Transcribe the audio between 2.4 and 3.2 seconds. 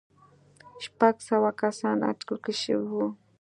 شوي وو.